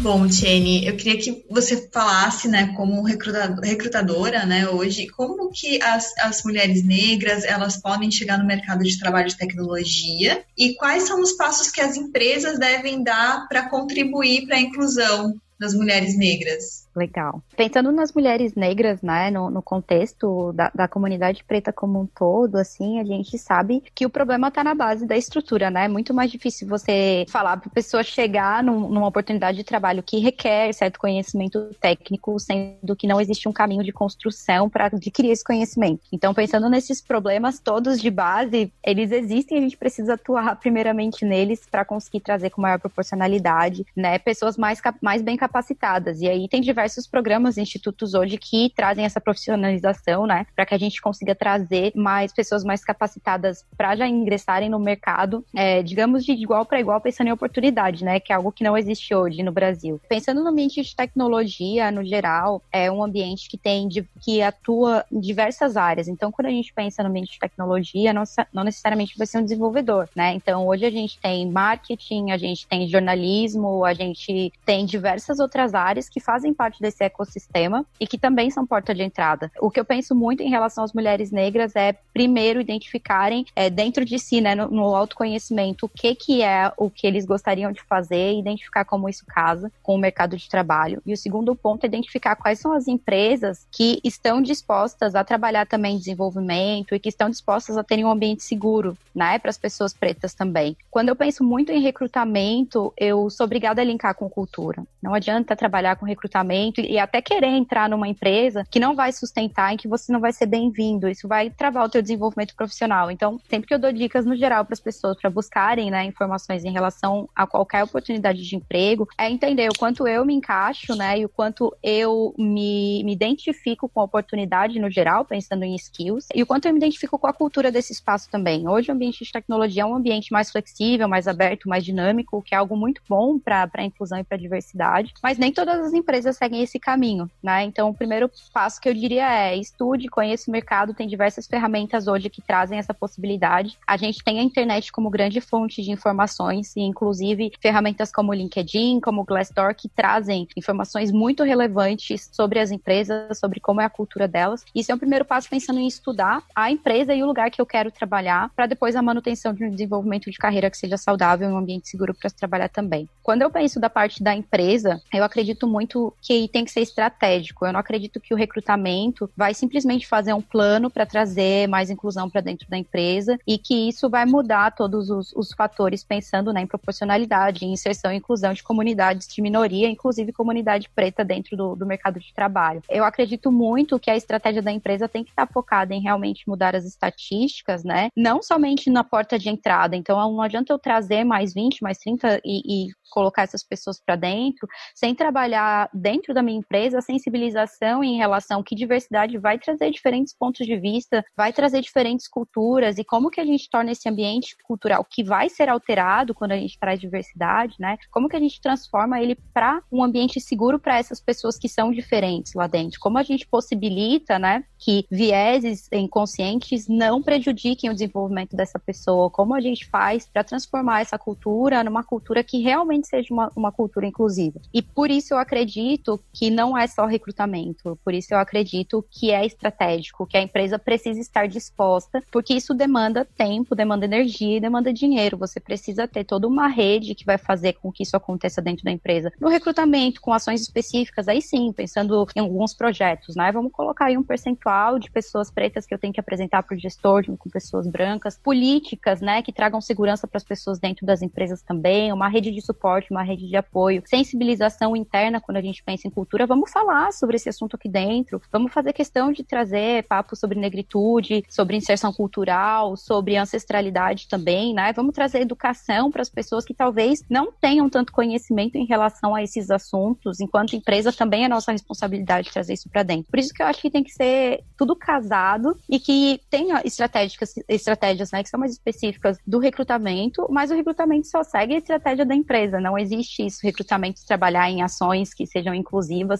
[0.00, 6.16] Bom, Tiene, eu queria que você falasse, né, como recrutadora, né, hoje, como que as,
[6.18, 11.20] as mulheres negras, elas podem chegar no mercado de trabalho de tecnologia e quais são
[11.20, 16.85] os passos que as empresas devem dar para contribuir para a inclusão das mulheres negras?
[16.96, 17.42] Legal.
[17.54, 22.56] Pensando nas mulheres negras, né, no, no contexto da, da, comunidade preta como um todo,
[22.56, 25.84] assim, a gente sabe que o problema está na base da estrutura, né?
[25.84, 30.02] É muito mais difícil você falar para a pessoa chegar num, numa oportunidade de trabalho
[30.02, 35.32] que requer certo conhecimento técnico, sendo que não existe um caminho de construção para adquirir
[35.32, 36.00] esse conhecimento.
[36.10, 41.66] Então, pensando nesses problemas todos de base, eles existem, a gente precisa atuar primeiramente neles
[41.70, 46.22] para conseguir trazer com maior proporcionalidade, né, pessoas mais, mais bem capacitadas.
[46.22, 50.74] E aí tem diversos programas e institutos hoje que trazem essa profissionalização, né, para que
[50.74, 56.24] a gente consiga trazer mais pessoas mais capacitadas para já ingressarem no mercado, é, digamos,
[56.24, 59.42] de igual para igual, pensando em oportunidade, né, que é algo que não existe hoje
[59.42, 60.00] no Brasil.
[60.08, 63.88] Pensando no ambiente de tecnologia, no geral, é um ambiente que tem,
[64.20, 66.08] que atua em diversas áreas.
[66.08, 68.22] Então, quando a gente pensa no ambiente de tecnologia, não,
[68.52, 70.34] não necessariamente vai ser um desenvolvedor, né?
[70.34, 75.74] Então, hoje a gente tem marketing, a gente tem jornalismo, a gente tem diversas outras
[75.74, 79.50] áreas que fazem parte desse ecossistema e que também são porta de entrada.
[79.60, 84.04] O que eu penso muito em relação às mulheres negras é, primeiro, identificarem é, dentro
[84.04, 87.82] de si, né, no, no autoconhecimento, o que, que é o que eles gostariam de
[87.82, 91.02] fazer e identificar como isso casa com o mercado de trabalho.
[91.04, 95.66] E o segundo ponto é identificar quais são as empresas que estão dispostas a trabalhar
[95.66, 99.92] também desenvolvimento e que estão dispostas a terem um ambiente seguro, né, para as pessoas
[99.92, 100.76] pretas também.
[100.90, 104.82] Quando eu penso muito em recrutamento, eu sou obrigada a linkar com cultura.
[105.02, 109.72] Não adianta trabalhar com recrutamento e até querer entrar numa empresa que não vai sustentar,
[109.72, 111.08] em que você não vai ser bem-vindo.
[111.08, 113.10] Isso vai travar o teu desenvolvimento profissional.
[113.10, 116.64] Então, sempre que eu dou dicas no geral para as pessoas para buscarem, né, informações
[116.64, 121.18] em relação a qualquer oportunidade de emprego, é entender o quanto eu me encaixo, né,
[121.18, 126.26] e o quanto eu me, me identifico com a oportunidade no geral, pensando em skills,
[126.34, 128.68] e o quanto eu me identifico com a cultura desse espaço também.
[128.68, 132.54] Hoje, o ambiente de tecnologia é um ambiente mais flexível, mais aberto, mais dinâmico, que
[132.54, 135.92] é algo muito bom para a inclusão e para a diversidade, mas nem todas as
[135.92, 137.64] empresas seguem esse caminho, né?
[137.64, 142.06] Então, o primeiro passo que eu diria é estude, conheça o mercado, tem diversas ferramentas
[142.06, 143.76] hoje que trazem essa possibilidade.
[143.86, 148.34] A gente tem a internet como grande fonte de informações, e inclusive ferramentas como o
[148.34, 153.84] LinkedIn, como o Glassdoor, que trazem informações muito relevantes sobre as empresas, sobre como é
[153.84, 154.64] a cultura delas.
[154.74, 157.66] Isso é o primeiro passo pensando em estudar a empresa e o lugar que eu
[157.66, 161.52] quero trabalhar, para depois a manutenção de um desenvolvimento de carreira que seja saudável e
[161.52, 163.08] um ambiente seguro para se trabalhar também.
[163.22, 167.66] Quando eu penso da parte da empresa, eu acredito muito que tem que ser estratégico.
[167.66, 172.28] Eu não acredito que o recrutamento vai simplesmente fazer um plano para trazer mais inclusão
[172.28, 176.62] para dentro da empresa e que isso vai mudar todos os, os fatores pensando né,
[176.62, 181.74] em proporcionalidade, em inserção e inclusão de comunidades de minoria, inclusive comunidade preta dentro do,
[181.76, 182.82] do mercado de trabalho.
[182.88, 186.74] Eu acredito muito que a estratégia da empresa tem que estar focada em realmente mudar
[186.76, 188.08] as estatísticas, né?
[188.16, 189.96] Não somente na porta de entrada.
[189.96, 194.16] Então, não adianta eu trazer mais 20, mais 30 e, e colocar essas pessoas para
[194.16, 199.90] dentro, sem trabalhar dentro da minha empresa a sensibilização em relação que diversidade vai trazer
[199.90, 204.08] diferentes pontos de vista, vai trazer diferentes culturas e como que a gente torna esse
[204.08, 207.96] ambiente cultural que vai ser alterado quando a gente traz diversidade, né?
[208.10, 211.90] Como que a gente transforma ele para um ambiente seguro para essas pessoas que são
[211.90, 213.00] diferentes lá dentro?
[213.00, 219.30] Como a gente possibilita, né, que vieses inconscientes não prejudiquem o desenvolvimento dessa pessoa?
[219.30, 223.72] Como a gente faz para transformar essa cultura numa cultura que realmente seja uma, uma
[223.72, 224.60] cultura inclusiva?
[224.72, 229.30] E por isso eu acredito que não é só recrutamento, por isso eu acredito que
[229.30, 234.60] é estratégico, que a empresa precisa estar disposta, porque isso demanda tempo, demanda energia e
[234.60, 235.36] demanda dinheiro.
[235.38, 238.90] Você precisa ter toda uma rede que vai fazer com que isso aconteça dentro da
[238.90, 239.32] empresa.
[239.40, 243.50] No recrutamento, com ações específicas, aí sim, pensando em alguns projetos, né?
[243.52, 246.78] Vamos colocar aí um percentual de pessoas pretas que eu tenho que apresentar para o
[246.78, 251.62] gestor, com pessoas brancas, políticas, né, que tragam segurança para as pessoas dentro das empresas
[251.62, 256.05] também, uma rede de suporte, uma rede de apoio, sensibilização interna quando a gente pensa
[256.06, 256.46] em cultura.
[256.46, 261.44] Vamos falar sobre esse assunto aqui dentro, vamos fazer questão de trazer papo sobre negritude,
[261.48, 264.92] sobre inserção cultural, sobre ancestralidade também, né?
[264.92, 269.42] Vamos trazer educação para as pessoas que talvez não tenham tanto conhecimento em relação a
[269.42, 270.40] esses assuntos.
[270.40, 273.30] Enquanto empresa, também é nossa responsabilidade trazer isso para dentro.
[273.30, 277.54] Por isso que eu acho que tem que ser tudo casado e que tenha estratégias,
[277.68, 282.24] estratégias né, que são mais específicas do recrutamento, mas o recrutamento só segue a estratégia
[282.24, 282.80] da empresa.
[282.80, 285.95] Não existe isso, recrutamento trabalhar em ações que sejam inclusivas,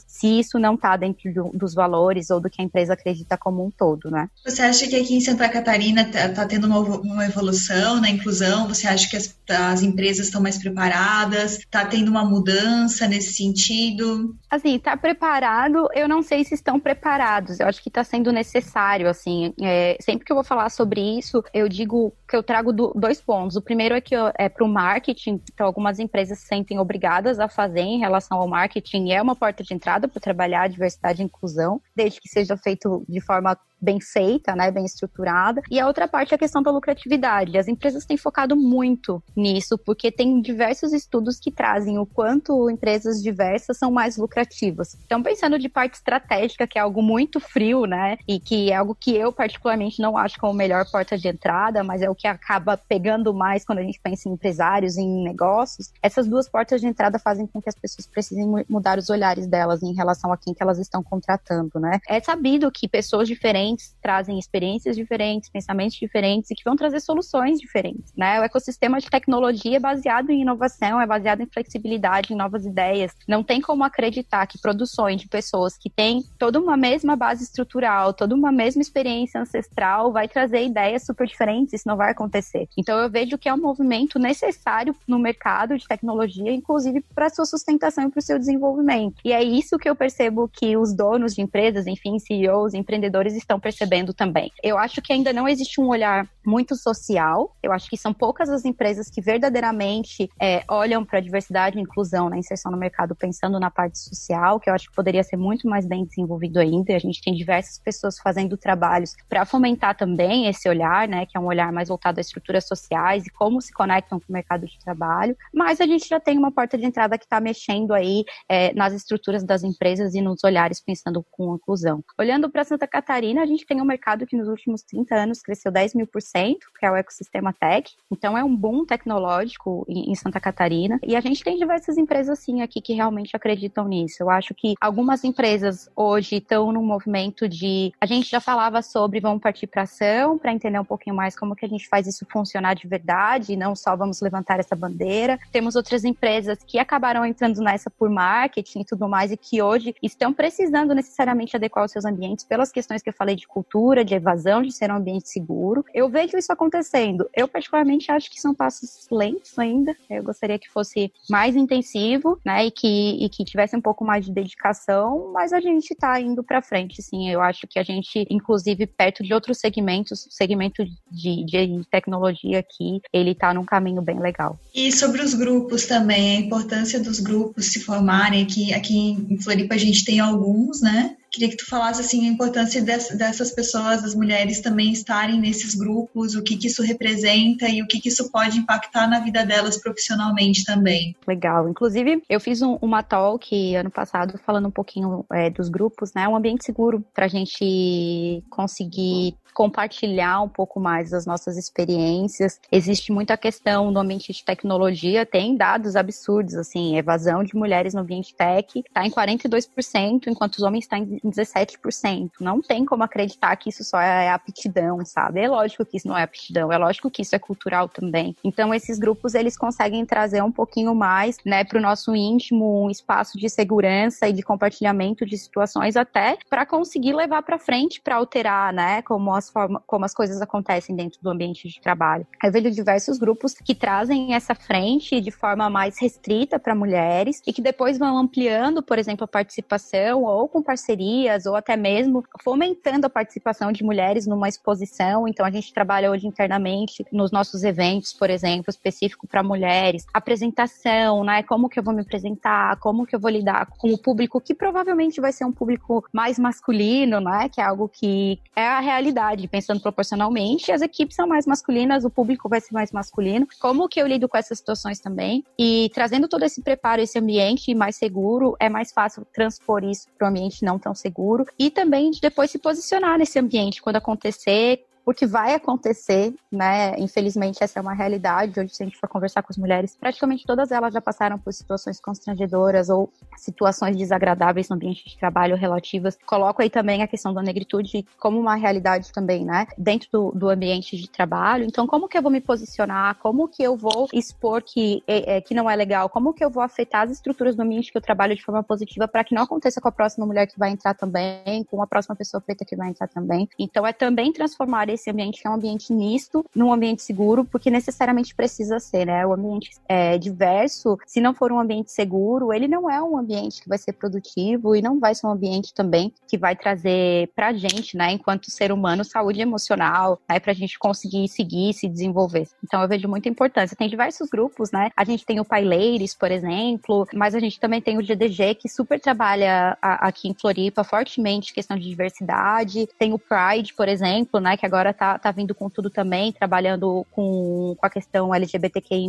[0.06, 3.64] se isso não está dentro do, dos valores ou do que a empresa acredita como
[3.64, 4.28] um todo, né?
[4.44, 8.68] Você acha que aqui em Santa Catarina está tá tendo uma, uma, evolução na inclusão?
[8.68, 11.58] Você acha que as, as empresas estão mais preparadas?
[11.58, 14.36] Está tendo uma mudança nesse sentido?
[14.50, 17.60] Assim, tá preparado, eu não sei se estão preparados.
[17.60, 19.52] Eu acho que está sendo necessário, assim.
[19.60, 23.20] É, sempre que eu vou falar sobre isso, eu digo que eu trago do, dois
[23.20, 23.56] pontos.
[23.56, 27.38] O primeiro é que eu, é para o marketing, então algumas empresas se sentem obrigadas
[27.38, 31.22] a fazer em relação ao marketing é uma porta de entrada para trabalhar a diversidade
[31.22, 35.62] e inclusão, desde que seja feito de forma bem feita, né, bem estruturada.
[35.70, 37.58] E a outra parte é a questão da lucratividade.
[37.58, 43.22] As empresas têm focado muito nisso, porque tem diversos estudos que trazem o quanto empresas
[43.22, 44.96] diversas são mais lucrativas.
[45.04, 48.94] Então, pensando de parte estratégica, que é algo muito frio, né, e que é algo
[48.94, 52.76] que eu particularmente não acho como melhor porta de entrada, mas é o que acaba
[52.76, 55.92] pegando mais quando a gente pensa em empresários, em negócios.
[56.02, 59.82] Essas duas portas de entrada fazem com que as pessoas precisem mudar os olhares delas
[59.82, 62.00] em relação a quem que elas estão contratando, né?
[62.08, 67.00] É sabido que pessoas diferentes diferentes, trazem experiências diferentes, pensamentos diferentes e que vão trazer
[67.00, 68.40] soluções diferentes, né?
[68.40, 73.12] O ecossistema de tecnologia é baseado em inovação, é baseado em flexibilidade, em novas ideias.
[73.26, 78.12] Não tem como acreditar que produções de pessoas que têm toda uma mesma base estrutural,
[78.12, 82.68] toda uma mesma experiência ancestral vai trazer ideias super diferentes, isso não vai acontecer.
[82.76, 87.44] Então eu vejo que é um movimento necessário no mercado de tecnologia, inclusive para sua
[87.44, 89.16] sustentação e para o seu desenvolvimento.
[89.24, 93.55] E é isso que eu percebo que os donos de empresas, enfim, CEOs, empreendedores estão
[93.56, 94.50] estão percebendo também.
[94.62, 97.56] Eu acho que ainda não existe um olhar muito social.
[97.62, 101.82] Eu acho que são poucas as empresas que verdadeiramente é, olham para a diversidade e
[101.82, 105.36] inclusão na inserção no mercado pensando na parte social, que eu acho que poderia ser
[105.36, 106.94] muito mais bem desenvolvido ainda.
[106.94, 111.40] A gente tem diversas pessoas fazendo trabalhos para fomentar também esse olhar, né, que é
[111.40, 114.78] um olhar mais voltado às estruturas sociais e como se conectam com o mercado de
[114.78, 115.36] trabalho.
[115.52, 118.92] Mas a gente já tem uma porta de entrada que está mexendo aí é, nas
[118.92, 122.04] estruturas das empresas e nos olhares pensando com inclusão.
[122.18, 125.70] Olhando para Santa Catarina, a gente tem um mercado que nos últimos 30 anos cresceu
[125.70, 127.94] 10 mil por cento, que é o ecossistema tech.
[128.10, 130.98] Então é um boom tecnológico em, Santa Catarina.
[131.06, 134.16] E a gente tem diversas empresas sim aqui que realmente acreditam nisso.
[134.20, 137.92] Eu acho que algumas empresas hoje estão num movimento de.
[138.00, 141.54] A gente já falava sobre vamos partir para ação, para entender um pouquinho mais como
[141.54, 145.38] que a gente faz isso funcionar de verdade, e não só vamos levantar essa bandeira.
[145.52, 149.94] Temos outras empresas que acabaram entrando nessa por marketing e tudo mais, e que hoje
[150.02, 154.14] estão precisando necessariamente adequar os seus ambientes pelas questões que eu falei de cultura, de
[154.14, 155.84] evasão, de ser um ambiente seguro.
[155.94, 157.28] Eu vejo isso acontecendo.
[157.34, 159.94] Eu, particularmente, acho que são passos lentos ainda.
[160.08, 164.24] Eu gostaria que fosse mais intensivo, né, e que, e que tivesse um pouco mais
[164.24, 167.30] de dedicação, mas a gente está indo para frente, sim.
[167.30, 173.00] Eu acho que a gente, inclusive, perto de outros segmentos, segmento de, de tecnologia aqui,
[173.12, 174.58] ele está num caminho bem legal.
[174.74, 178.96] E sobre os grupos também, a importância dos grupos se formarem aqui, aqui
[179.28, 181.16] em Floripa a gente tem alguns, né?
[181.36, 186.34] Queria que tu falasse assim a importância dessas pessoas, das mulheres também estarem nesses grupos,
[186.34, 189.76] o que, que isso representa e o que, que isso pode impactar na vida delas
[189.76, 191.14] profissionalmente também.
[191.26, 191.68] Legal.
[191.68, 196.26] Inclusive, eu fiz um, uma talk ano passado falando um pouquinho é, dos grupos, né?
[196.26, 202.60] Um ambiente seguro para a gente conseguir compartilhar um pouco mais das nossas experiências.
[202.70, 208.02] Existe muita questão no ambiente de tecnologia, tem dados absurdos, assim, evasão de mulheres no
[208.02, 212.32] ambiente tech está em 42%, enquanto os homens estão tá em 17%.
[212.38, 215.40] Não tem como acreditar que isso só é aptidão, sabe?
[215.40, 218.36] É lógico que isso não é aptidão, é lógico que isso é cultural também.
[218.44, 222.90] Então, esses grupos, eles conseguem trazer um pouquinho mais, né, para o nosso íntimo, um
[222.90, 228.16] espaço de segurança e de compartilhamento de situações até para conseguir levar para frente, para
[228.16, 232.26] alterar, né, como as as formas, como as coisas acontecem dentro do ambiente de trabalho.
[232.42, 237.52] Eu vejo diversos grupos que trazem essa frente de forma mais restrita para mulheres e
[237.52, 243.06] que depois vão ampliando, por exemplo, a participação ou com parcerias ou até mesmo fomentando
[243.06, 245.26] a participação de mulheres numa exposição.
[245.28, 251.24] Então a gente trabalha hoje internamente nos nossos eventos, por exemplo, específico para mulheres, apresentação,
[251.24, 251.42] né?
[251.42, 254.54] Como que eu vou me apresentar, como que eu vou lidar com o público que
[254.54, 257.48] provavelmente vai ser um público mais masculino, né?
[257.48, 262.10] Que é algo que é a realidade pensando proporcionalmente, as equipes são mais masculinas, o
[262.10, 263.48] público vai ser mais masculino.
[263.58, 265.44] Como que eu lido com essas situações também?
[265.58, 270.26] E trazendo todo esse preparo, esse ambiente mais seguro, é mais fácil transpor isso para
[270.26, 275.24] o ambiente não tão seguro e também depois se posicionar nesse ambiente quando acontecer, porque
[275.24, 276.98] vai acontecer, né?
[276.98, 278.58] Infelizmente, essa é uma realidade.
[278.58, 281.52] Hoje, se a gente for conversar com as mulheres, praticamente todas elas já passaram por
[281.52, 286.18] situações constrangedoras ou situações desagradáveis no ambiente de trabalho relativas.
[286.26, 289.68] Coloco aí também a questão da negritude como uma realidade também, né?
[289.78, 291.64] Dentro do, do ambiente de trabalho.
[291.64, 293.14] Então, como que eu vou me posicionar?
[293.20, 296.08] Como que eu vou expor que, é, é, que não é legal?
[296.08, 299.06] Como que eu vou afetar as estruturas do ambiente que eu trabalho de forma positiva
[299.06, 302.16] para que não aconteça com a próxima mulher que vai entrar também, com a próxima
[302.16, 303.48] pessoa preta que vai entrar também?
[303.56, 308.34] Então, é também transformar esse ambiente é um ambiente misto, num ambiente seguro, porque necessariamente
[308.34, 309.24] precisa ser, né?
[309.26, 313.62] O ambiente é diverso, se não for um ambiente seguro, ele não é um ambiente
[313.62, 317.52] que vai ser produtivo e não vai ser um ambiente também que vai trazer pra
[317.52, 322.48] gente, né, enquanto ser humano, saúde emocional, né, pra gente conseguir seguir, se desenvolver.
[322.64, 323.76] Então eu vejo muita importância.
[323.76, 324.90] Tem diversos grupos, né?
[324.96, 328.68] A gente tem o Paileires, por exemplo, mas a gente também tem o GDG, que
[328.68, 332.88] super trabalha aqui em Floripa fortemente questão de diversidade.
[332.98, 337.06] Tem o Pride, por exemplo, né, que agora tá, tá vindo com tudo também, trabalhando
[337.10, 339.08] com, com a questão LGBTQI+.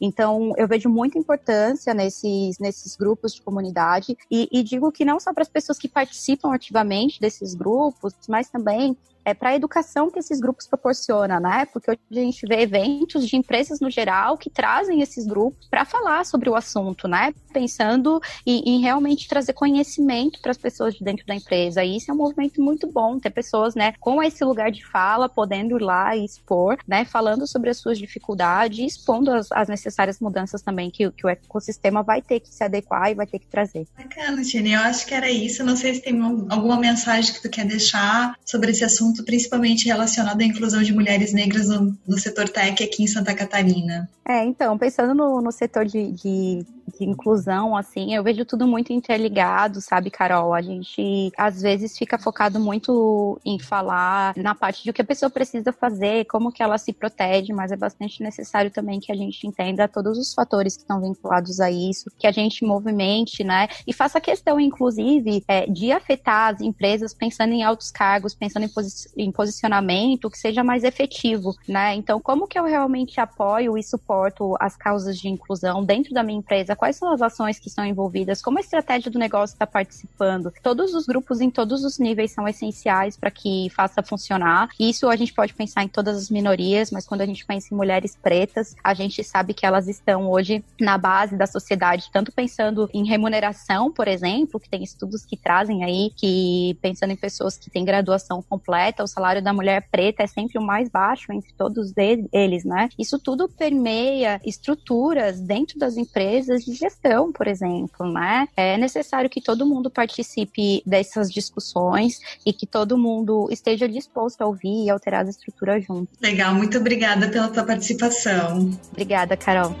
[0.00, 5.20] Então, eu vejo muita importância nesses, nesses grupos de comunidade e, e digo que não
[5.20, 8.96] só para as pessoas que participam ativamente desses grupos, mas também
[9.26, 11.66] é, para a educação que esses grupos proporcionam, né?
[11.72, 15.84] Porque hoje a gente vê eventos de empresas no geral que trazem esses grupos para
[15.84, 17.34] falar sobre o assunto, né?
[17.52, 21.82] Pensando em, em realmente trazer conhecimento para as pessoas de dentro da empresa.
[21.82, 25.28] E isso é um movimento muito bom, ter pessoas, né, com esse lugar de fala,
[25.28, 30.20] podendo ir lá e expor, né, falando sobre as suas dificuldades, expondo as, as necessárias
[30.20, 33.48] mudanças também que, que, o ecossistema vai ter que se adequar e vai ter que
[33.48, 33.86] trazer.
[33.96, 34.74] Bacana, Tine.
[34.74, 35.64] Eu acho que era isso.
[35.64, 39.86] Não sei se tem alguma mensagem que tu quer deixar sobre esse assunto assunto principalmente
[39.86, 44.08] relacionado à inclusão de mulheres negras no, no setor tech aqui em Santa Catarina.
[44.28, 46.66] É, então, pensando no, no setor de, de,
[46.98, 50.52] de, inclusão, assim, eu vejo tudo muito interligado, sabe, Carol?
[50.52, 55.04] A gente, às vezes, fica focado muito em falar na parte de o que a
[55.04, 59.14] pessoa precisa fazer, como que ela se protege, mas é bastante necessário também que a
[59.14, 63.68] gente entenda todos os fatores que estão vinculados a isso, que a gente movimente, né,
[63.86, 68.68] e faça questão, inclusive, é, de afetar as empresas pensando em altos cargos, pensando em,
[68.68, 71.94] posi em posicionamento que seja mais efetivo, né?
[71.94, 76.38] Então, como que eu realmente apoio e suporto as causas de inclusão dentro da minha
[76.38, 76.76] empresa?
[76.76, 78.42] Quais são as ações que estão envolvidas?
[78.42, 80.52] Como a estratégia do negócio está participando?
[80.62, 84.68] Todos os grupos em todos os níveis são essenciais para que faça funcionar.
[84.78, 87.76] Isso a gente pode pensar em todas as minorias, mas quando a gente pensa em
[87.76, 92.88] mulheres pretas, a gente sabe que elas estão hoje na base da sociedade, tanto pensando
[92.92, 97.70] em remuneração, por exemplo, que tem estudos que trazem aí que pensando em pessoas que
[97.70, 101.92] têm graduação completa o salário da mulher preta é sempre o mais baixo entre todos
[102.32, 102.88] eles, né?
[102.98, 108.48] Isso tudo permeia estruturas dentro das empresas de gestão, por exemplo, né?
[108.56, 114.46] É necessário que todo mundo participe dessas discussões e que todo mundo esteja disposto a
[114.46, 116.08] ouvir e alterar as estruturas junto.
[116.20, 118.70] Legal, muito obrigada pela tua participação.
[118.92, 119.74] Obrigada, Carol.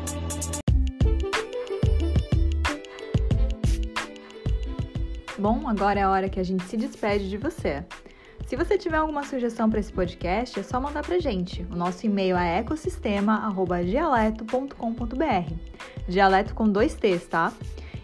[5.38, 7.84] Bom, agora é a hora que a gente se despede de você.
[8.46, 11.66] Se você tiver alguma sugestão para esse podcast, é só mandar para gente.
[11.68, 15.52] O nosso e-mail é ecosistema@dialeto.com.br.
[16.08, 17.52] Dialeto com dois T's, tá?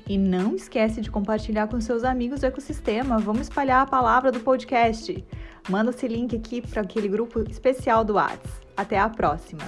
[0.09, 3.19] E não esquece de compartilhar com seus amigos do ecossistema.
[3.19, 5.25] Vamos espalhar a palavra do podcast.
[5.69, 8.61] Manda esse link aqui para aquele grupo especial do Whats.
[8.77, 9.63] Até a próxima.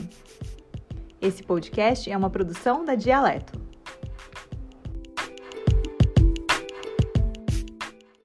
[1.22, 3.64] Esse podcast é uma produção da Dialeto.